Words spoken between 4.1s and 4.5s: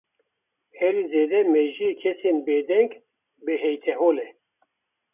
e.